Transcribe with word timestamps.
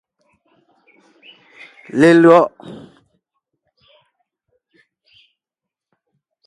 Lelÿɔ’. 1.99 2.39